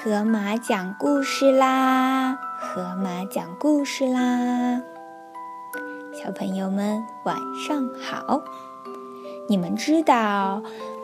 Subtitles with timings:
[0.00, 2.38] 河马讲故事啦！
[2.60, 4.80] 河马讲故事啦！
[6.12, 7.36] 小朋友们晚
[7.66, 8.40] 上好。
[9.48, 10.62] 你们知道，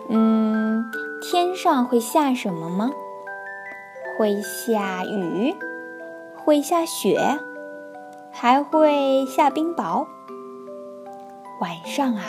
[0.08, 0.88] 嗯，
[1.20, 2.92] 天上会下什么吗？
[4.16, 5.56] 会下雨，
[6.36, 7.40] 会下雪，
[8.30, 10.06] 还会下冰雹。
[11.60, 12.22] 晚上啊，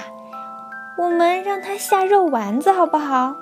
[0.97, 3.35] 我们让它下肉丸子好不好？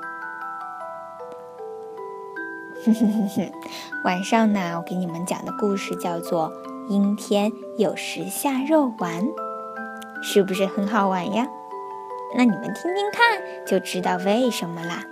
[4.03, 6.51] 晚上呢，我给你们讲的故事叫做
[6.89, 9.25] 《阴天有时下肉丸》，
[10.21, 11.47] 是不是很好玩呀？
[12.35, 15.03] 那你们听听看，就知道为什么啦。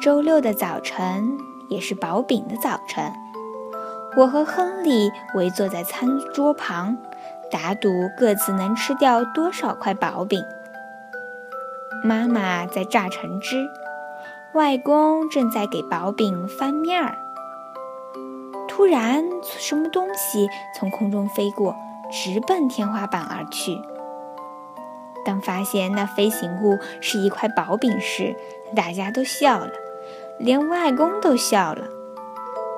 [0.00, 1.36] 周六的早晨
[1.68, 3.12] 也是薄饼的早晨，
[4.16, 6.96] 我和亨利围坐在餐桌旁，
[7.50, 10.42] 打赌各自能吃掉多少块薄饼。
[12.02, 13.68] 妈妈在榨橙汁。
[14.54, 17.16] 外公正在给薄饼翻面儿，
[18.68, 21.74] 突然，什么东西从空中飞过，
[22.10, 23.80] 直奔天花板而去。
[25.24, 28.36] 当发现那飞行物是一块薄饼时，
[28.76, 29.70] 大家都笑了，
[30.38, 31.86] 连外公都笑了。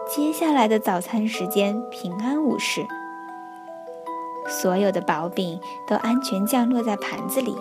[0.07, 2.87] 接下来的早餐时间平安无事，
[4.47, 7.57] 所有的薄饼都安全降落在盘子里，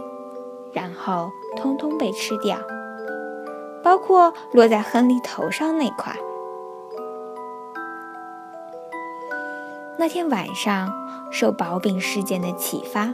[0.72, 2.60] 然后通通被吃掉。
[3.94, 6.16] 包括落在亨利头上那块。
[10.00, 10.92] 那天晚上，
[11.32, 13.14] 受薄饼事件的启发，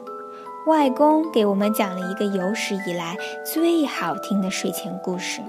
[0.67, 5.41] 外公给我们讲了一个有史以来最好听的睡前故事。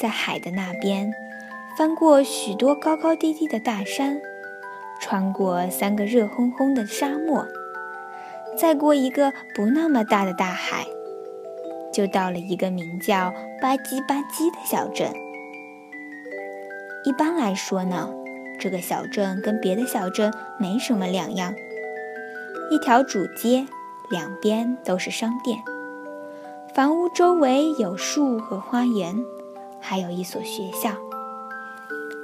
[0.00, 1.12] 在海的那边，
[1.76, 4.18] 翻过许多高高低低的大山，
[4.98, 7.44] 穿过三个热烘烘的沙漠，
[8.56, 10.86] 再过一个不那么大的大海。
[11.98, 15.12] 就到了一个名叫吧唧吧唧的小镇。
[17.04, 18.08] 一般来说呢，
[18.60, 21.52] 这个小镇跟别的小镇没什么两样。
[22.70, 23.66] 一条主街，
[24.10, 25.58] 两边都是商店，
[26.72, 29.16] 房屋周围有树和花园，
[29.80, 30.92] 还有一所学校。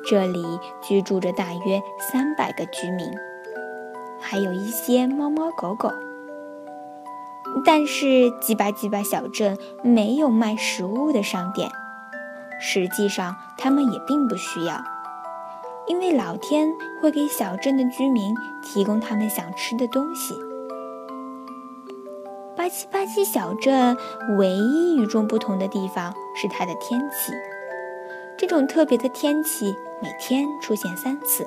[0.06, 0.44] 这里
[0.81, 3.10] 居住着大约三百个居民，
[4.20, 5.91] 还有一些猫猫狗狗。
[7.65, 11.71] 但是，鸡巴鸡巴小镇没有卖食物的商店。
[12.60, 14.82] 实际上，他们也并不需要，
[15.87, 20.34] 因为老天会给小镇的居民提供他们想吃的东西。
[22.56, 23.97] 吧唧吧唧小镇
[24.38, 27.32] 唯一与众不同的地方是它的天气。
[28.38, 31.47] 这种特别的天气每天出现三次，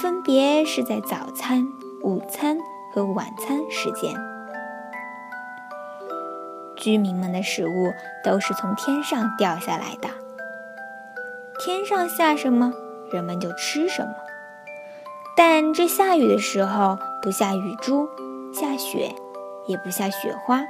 [0.00, 1.66] 分别是在早餐、
[2.02, 2.58] 午餐
[2.92, 4.12] 和晚餐时间。
[6.82, 7.94] 居民们的食物
[8.24, 10.08] 都是从天上掉下来的。
[11.60, 12.72] 天上下什么，
[13.12, 14.12] 人们就吃什么。
[15.36, 18.08] 但这下雨的时候，不下雨珠，
[18.52, 19.14] 下雪，
[19.68, 20.64] 也不下雪花，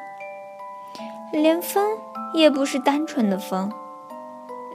[1.32, 1.96] 连风
[2.34, 3.72] 也不是单纯的风。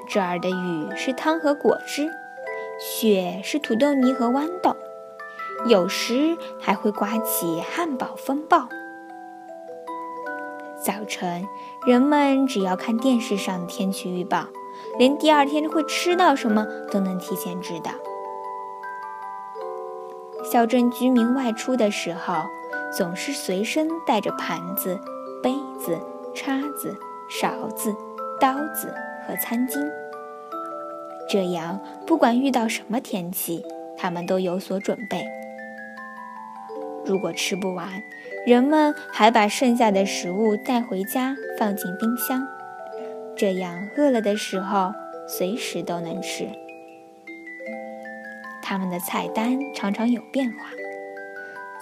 [0.09, 2.09] 这儿的雨是汤和果汁，
[2.79, 4.75] 雪是土豆泥和豌豆，
[5.67, 8.67] 有时还会刮起汉堡风暴。
[10.87, 11.45] 早晨，
[11.85, 14.45] 人们只要看电视上的天气预报，
[14.97, 17.91] 连第二天会吃到什么都能提前知道。
[20.49, 22.35] 小镇居民外出的时候，
[22.95, 24.97] 总是随身带着盘子、
[25.43, 25.99] 杯子、
[26.33, 26.97] 叉子、
[27.27, 27.93] 勺子、
[28.39, 28.93] 刀子
[29.27, 29.85] 和餐巾，
[31.29, 33.61] 这样不管遇到什么天气，
[33.97, 35.36] 他们都有所准备。
[37.07, 38.03] 如果吃不完，
[38.45, 42.45] 人们还把剩下的食物带回家，放进冰箱，
[43.35, 44.93] 这样饿了的时候
[45.27, 46.49] 随时都能吃。
[48.61, 50.57] 他们的菜单常常有变化。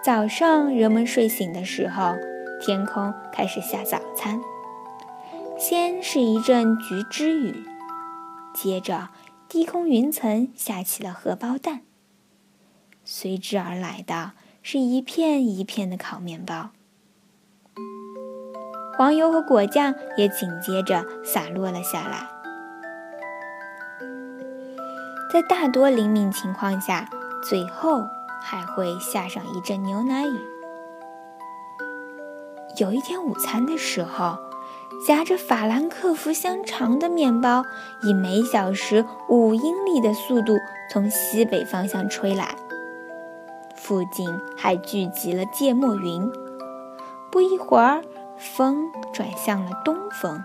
[0.03, 2.13] 早上人们睡醒的时候，
[2.61, 4.39] 天空开始下早餐，
[5.57, 7.65] 先是一阵橘汁雨，
[8.53, 9.09] 接着
[9.49, 11.81] 低空云层下起了荷包蛋，
[13.03, 14.33] 随之而来的。
[14.67, 16.71] 是一片一片的烤面包，
[18.97, 22.27] 黄油和果酱也紧接着洒落了下来。
[25.31, 27.07] 在大多灵敏情况下，
[27.47, 28.05] 最后
[28.41, 30.39] 还会下上一阵牛奶雨。
[32.79, 34.39] 有一天午餐的时候，
[35.07, 37.63] 夹着法兰克福香肠的面包
[38.01, 40.57] 以每小时五英里的速度
[40.89, 42.55] 从西北方向吹来。
[43.85, 44.27] 附近
[44.57, 46.31] 还聚集了芥末云，
[47.31, 48.01] 不一会儿，
[48.35, 50.43] 风转向了东风，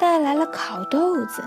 [0.00, 1.44] 带来了烤豆子。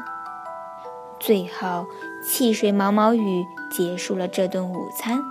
[1.20, 1.88] 最后，
[2.24, 5.24] 汽水毛毛雨结束了这顿午餐。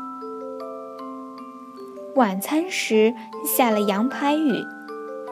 [2.17, 3.14] 晚餐时
[3.44, 4.67] 下了羊排雨，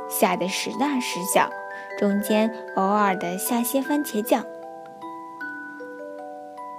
[0.08, 1.50] 下的时大时小，
[1.98, 4.44] 中间偶尔的下些番茄酱。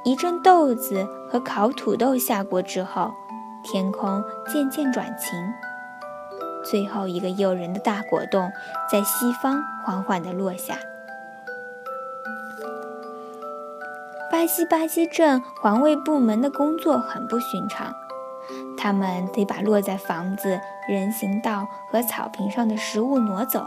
[0.06, 3.12] 一阵豆子和烤土豆下过之后，
[3.64, 5.32] 天空渐渐转晴。
[6.64, 8.52] 最后一个诱人的大果冻
[8.92, 10.76] 在西方缓缓地落下。
[14.30, 17.94] 巴西巴西镇环卫部门的工作很不寻常，
[18.78, 20.60] 他们得把落在房子、
[20.90, 23.66] 人行道和草坪上的食物挪走。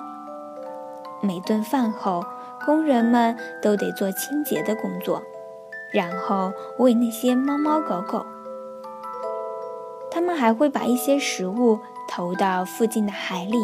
[1.23, 2.25] 每顿饭后，
[2.65, 5.23] 工人们都得做清洁的工作，
[5.93, 8.25] 然后喂那些猫猫狗狗。
[10.11, 11.79] 他们还会把一些食物。
[12.13, 13.57] 投到附近的海里，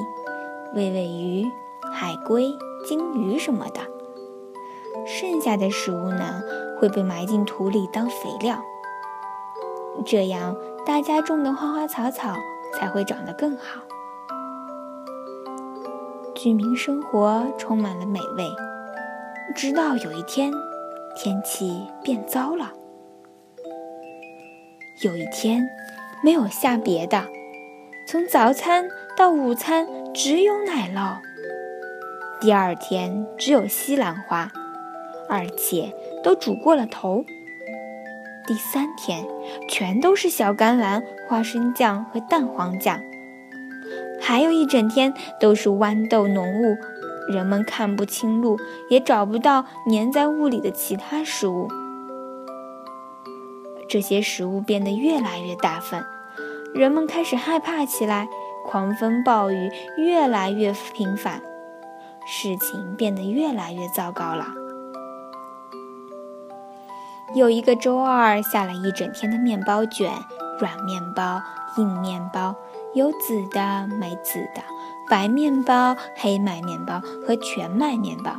[0.72, 1.44] 喂喂鱼、
[1.92, 2.56] 海龟、
[2.86, 3.80] 鲸鱼什么的。
[5.04, 6.40] 剩下的食物呢，
[6.78, 8.62] 会被埋进土里当肥料。
[10.04, 10.54] 这样，
[10.86, 12.36] 大家种的花花草草
[12.72, 13.80] 才会长得更好。
[16.36, 18.48] 居民生活充满了美味，
[19.56, 20.52] 直到有一天，
[21.16, 22.72] 天气变糟了。
[25.02, 25.66] 有一天，
[26.22, 27.24] 没有下别的。
[28.06, 28.86] 从早餐
[29.16, 31.16] 到午餐只有奶酪，
[32.38, 34.52] 第二天只有西兰花，
[35.26, 35.90] 而且
[36.22, 37.24] 都煮过了头。
[38.46, 39.24] 第三天
[39.70, 43.00] 全都是小甘蓝、花生酱和蛋黄酱，
[44.20, 46.76] 还有一整天都是豌豆浓雾，
[47.28, 48.58] 人们看不清路，
[48.88, 51.68] 也找不到粘在雾里的其他食物。
[53.88, 56.04] 这些食物变得越来越大份。
[56.74, 58.28] 人们开始害怕起来，
[58.66, 61.40] 狂风暴雨越来越频繁，
[62.26, 64.46] 事情变得越来越糟糕了。
[67.34, 70.12] 有一个周二下了一整天的面包卷，
[70.60, 71.42] 软面包、
[71.76, 72.54] 硬面包，
[72.94, 74.62] 有紫的、没紫的，
[75.08, 78.32] 白面包、黑麦面包和全麦面包，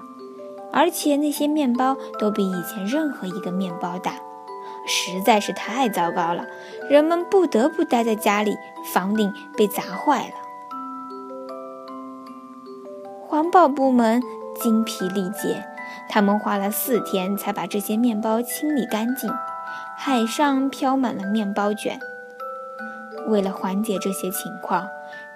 [0.72, 4.14] 而且那些面包都比以前任何一个面包大。
[4.90, 6.46] 实在是太糟糕了，
[6.90, 8.56] 人们不得不待在家里，
[8.94, 10.34] 房顶被砸坏了。
[13.28, 14.22] 环保部门
[14.62, 15.66] 精疲力竭，
[16.08, 19.30] 他们花了四天才把这些面包清理干净。
[19.98, 22.00] 海上飘满了面包卷。
[23.28, 24.88] 为了缓解这些情况，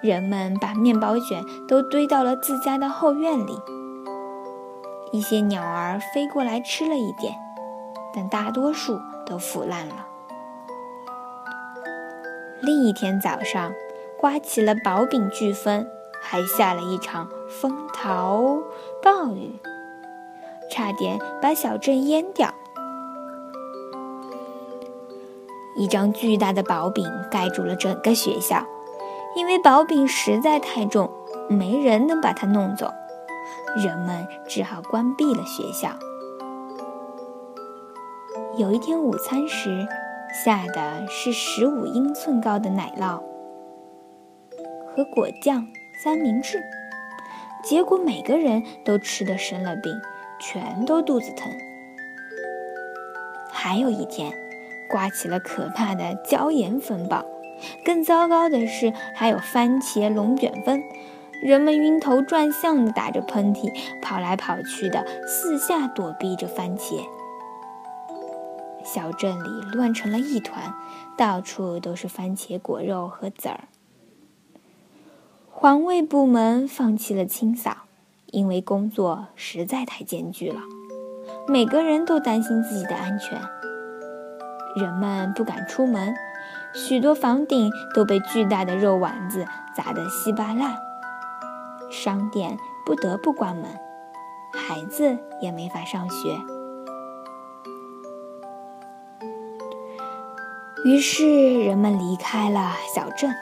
[0.02, 3.58] 人们把面包卷都堆到了自家的后院里。
[5.12, 7.34] 一些鸟儿飞过来吃了一点，
[8.14, 9.00] 但大多数。
[9.24, 10.06] 都腐烂了。
[12.60, 13.72] 另一天早上，
[14.18, 15.86] 刮起了薄饼飓风，
[16.20, 18.58] 还下了一场风涛
[19.00, 19.58] 暴雨，
[20.68, 22.52] 差点把小镇淹掉。
[25.76, 28.66] 一张巨大的薄饼盖住了整个学校，
[29.34, 31.10] 因为薄饼实在太重，
[31.48, 32.92] 没人能把它弄走，
[33.76, 35.90] 人们只好关闭了学校。
[38.56, 39.86] 有一天午餐时，
[40.44, 43.22] 下的是十五英寸高的奶酪
[44.94, 45.66] 和果酱
[46.02, 46.62] 三明治，
[47.64, 49.92] 结果每个人都吃得生了病，
[50.38, 51.50] 全都肚子疼。
[53.50, 54.30] 还有一天，
[54.90, 57.24] 刮起了可怕的椒盐风暴，
[57.84, 60.82] 更糟糕的是还有番茄龙卷风，
[61.42, 67.02] 人们晕头转向的打着喷嚏，跑来跑去的四下躲避着番茄。
[68.84, 70.74] 小镇里乱成了一团，
[71.16, 73.60] 到处都是番茄果肉和籽儿。
[75.48, 77.84] 环卫部门放弃了清扫，
[78.32, 80.60] 因为工作实在太艰巨了。
[81.46, 83.40] 每个人都担心自己的安全，
[84.74, 86.12] 人们不敢出门，
[86.74, 90.76] 许多房顶都被巨大的肉丸子砸得稀巴烂，
[91.90, 93.64] 商店不得不关门，
[94.52, 96.38] 孩子也没法上学。
[100.84, 103.32] 于是人们离开了小镇，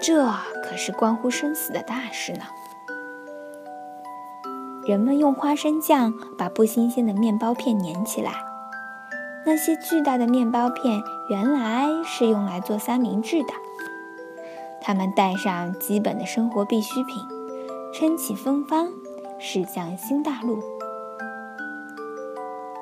[0.00, 0.24] 这
[0.62, 2.44] 可是关乎生死的大事呢。
[4.86, 8.49] 人们用花生酱把不新鲜的面包片粘起来。
[9.46, 13.52] 那些巨大的面包片原来是用来做三明治的。
[14.80, 17.26] 他们带上基本的生活必需品，
[17.92, 18.88] 撑起风帆，
[19.38, 20.62] 驶向新大陆。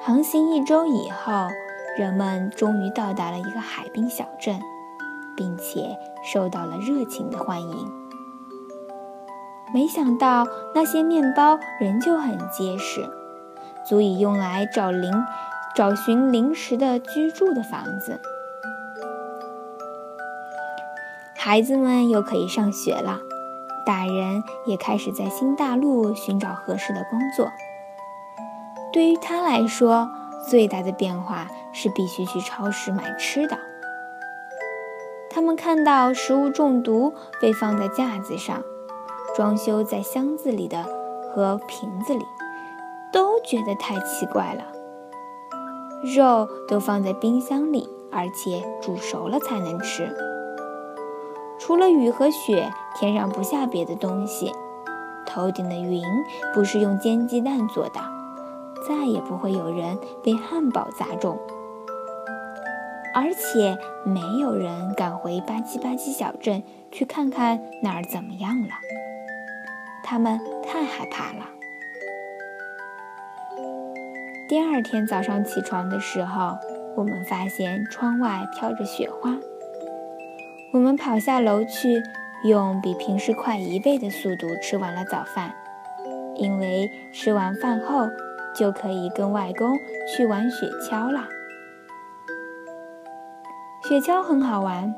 [0.00, 1.48] 航行一周以后。
[1.96, 4.60] 人们终于到达了一个海滨小镇，
[5.36, 7.92] 并且受到了热情的欢迎。
[9.74, 10.46] 没想到
[10.76, 13.04] 那些面包仍旧很结实，
[13.84, 15.12] 足以用来找零
[15.74, 18.20] 找寻临时的居住的房子。
[21.36, 23.20] 孩子们又可以上学了，
[23.86, 27.50] 大人也开始在新大陆寻找合适的工作。
[28.92, 30.10] 对于他来说，
[30.48, 33.58] 最大的变化是必须去超市买吃的。
[35.30, 38.62] 他们看到食物中毒被放在架子上，
[39.36, 40.84] 装修在箱子里的
[41.32, 42.24] 和瓶子里，
[43.12, 44.64] 都觉得太奇怪了。
[46.02, 50.14] 肉都放在冰箱里，而且煮熟了才能吃。
[51.58, 54.52] 除了雨和雪，天上不下别的东西。
[55.26, 56.02] 头顶的云
[56.54, 58.00] 不是用煎鸡蛋做的。
[58.88, 61.36] 再也不会有人被汉堡砸中，
[63.12, 66.62] 而且没有人敢回吧唧吧唧小镇
[66.92, 68.68] 去看看那儿怎么样了。
[70.04, 71.57] 他们太害怕了。
[74.48, 76.56] 第二天早上起床的时候，
[76.96, 79.36] 我们发现窗外飘着雪花。
[80.72, 82.02] 我们跑下楼去，
[82.44, 85.52] 用比平时快一倍的速度吃完了早饭，
[86.36, 88.08] 因为吃完饭后。
[88.56, 89.78] 就可以跟外公
[90.08, 91.28] 去玩雪橇了。
[93.84, 94.92] 雪橇很好玩，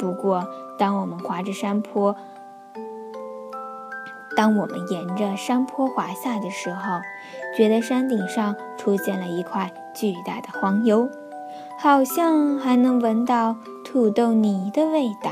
[0.00, 0.44] 不过
[0.78, 2.16] 当我们滑着山坡，
[4.42, 7.00] 当我们沿着山坡滑下的时候，
[7.56, 11.08] 觉得山顶上出现了一块巨大的黄油，
[11.78, 15.30] 好像还能闻到土豆泥的味道。